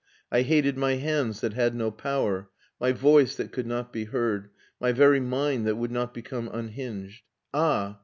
I 0.31 0.41
hated 0.41 0.79
my 0.79 0.95
hands 0.95 1.41
that 1.41 1.53
had 1.53 1.75
no 1.75 1.91
power, 1.91 2.49
my 2.79 2.91
voice 2.91 3.35
that 3.35 3.51
could 3.51 3.67
not 3.67 3.93
be 3.93 4.05
heard, 4.05 4.49
my 4.79 4.91
very 4.91 5.19
mind 5.19 5.67
that 5.67 5.75
would 5.77 5.91
not 5.91 6.11
become 6.11 6.49
unhinged. 6.51 7.23
Ah! 7.53 7.99